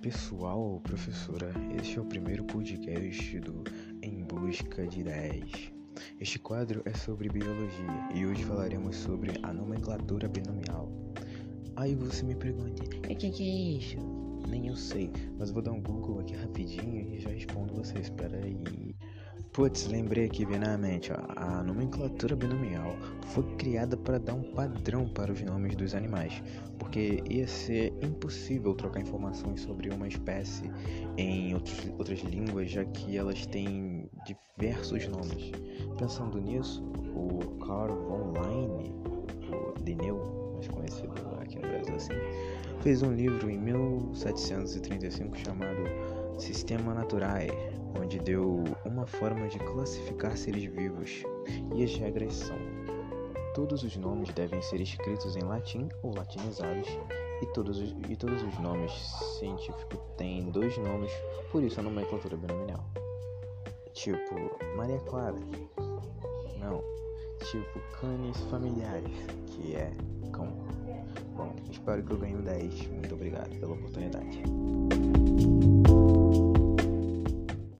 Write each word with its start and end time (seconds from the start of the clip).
pessoal, 0.00 0.80
professora, 0.82 1.52
este 1.80 1.98
é 1.98 2.00
o 2.00 2.04
primeiro 2.04 2.42
podcast 2.42 3.38
do 3.38 3.62
Em 4.02 4.24
Busca 4.24 4.84
de 4.88 5.02
Ideias. 5.02 5.72
Este 6.20 6.36
quadro 6.36 6.82
é 6.84 6.92
sobre 6.92 7.28
biologia 7.28 8.08
e 8.12 8.26
hoje 8.26 8.42
falaremos 8.42 8.96
sobre 8.96 9.38
a 9.44 9.52
nomenclatura 9.52 10.26
binomial. 10.26 10.90
Aí 11.76 11.94
você 11.94 12.24
me 12.24 12.34
pergunta, 12.34 12.82
o 12.82 13.16
que, 13.16 13.30
que 13.30 13.42
é 13.48 13.78
isso? 13.78 13.98
Nem 14.48 14.66
eu 14.66 14.74
sei, 14.74 15.12
mas 15.38 15.52
vou 15.52 15.62
dar 15.62 15.70
um 15.70 15.80
Google 15.80 16.18
aqui 16.18 16.34
rapidinho 16.34 17.14
e 17.14 17.20
já 17.20 17.30
respondo 17.30 17.72
vocês, 17.72 18.06
espera 18.06 18.36
aí. 18.38 18.85
Putz, 19.56 19.86
lembrei 19.86 20.26
aqui 20.26 20.44
bem 20.44 20.58
na 20.58 20.76
mente, 20.76 21.10
ó. 21.10 21.16
a 21.34 21.62
nomenclatura 21.62 22.36
binomial 22.36 22.94
foi 23.28 23.42
criada 23.56 23.96
para 23.96 24.18
dar 24.18 24.34
um 24.34 24.42
padrão 24.42 25.08
para 25.08 25.32
os 25.32 25.40
nomes 25.40 25.74
dos 25.74 25.94
animais, 25.94 26.42
porque 26.78 27.22
ia 27.30 27.48
ser 27.48 27.94
impossível 28.02 28.74
trocar 28.74 29.00
informações 29.00 29.62
sobre 29.62 29.88
uma 29.88 30.06
espécie 30.08 30.70
em 31.16 31.54
outros, 31.54 31.90
outras 31.96 32.20
línguas, 32.20 32.70
já 32.70 32.84
que 32.84 33.16
elas 33.16 33.46
têm 33.46 34.10
diversos 34.26 35.08
nomes. 35.08 35.52
Pensando 35.96 36.38
nisso, 36.38 36.84
o 37.14 37.56
Carl 37.64 37.96
von 37.96 38.34
Linné, 38.34 38.92
o 39.56 39.82
Linneu, 39.82 40.52
mais 40.52 40.68
conhecido 40.68 41.14
aqui 41.40 41.56
no 41.56 41.62
Brasil 41.62 41.94
assim, 41.96 42.12
fez 42.82 43.00
um 43.00 43.14
livro 43.14 43.48
em 43.48 43.56
1735 43.56 45.34
chamado 45.38 45.82
Sistema 46.38 46.92
Naturae, 46.92 47.48
onde 48.00 48.18
deu 48.18 48.64
uma 48.84 49.06
forma 49.06 49.48
de 49.48 49.58
classificar 49.58 50.36
seres 50.36 50.64
vivos, 50.64 51.22
e 51.74 51.84
as 51.84 51.94
regras 51.96 52.34
são: 52.34 52.56
todos 53.54 53.82
os 53.82 53.96
nomes 53.96 54.32
devem 54.34 54.60
ser 54.62 54.80
escritos 54.80 55.36
em 55.36 55.42
latim 55.42 55.88
ou 56.02 56.14
latinizados, 56.14 56.88
e 57.42 57.46
todos 57.46 57.78
os, 57.78 57.94
e 58.08 58.16
todos 58.16 58.42
os 58.42 58.58
nomes 58.58 58.92
científicos 59.38 59.98
têm 60.16 60.50
dois 60.50 60.76
nomes, 60.78 61.12
por 61.50 61.62
isso 61.62 61.80
a 61.80 61.82
nomenclatura 61.82 62.36
binomial. 62.36 62.84
Tipo, 63.92 64.34
Maria 64.76 64.98
Clara. 65.00 65.38
Não. 66.60 66.82
Tipo, 67.50 67.80
canes 67.98 68.38
familiares, 68.50 69.16
que 69.46 69.74
é 69.74 69.90
cão. 70.32 70.48
Bom, 71.34 71.54
espero 71.70 72.02
que 72.02 72.12
eu 72.12 72.18
ganhe 72.18 72.36
um 72.36 72.42
10. 72.42 72.88
Muito 72.88 73.14
obrigado 73.14 73.58
pela 73.58 73.72
oportunidade. 73.72 74.42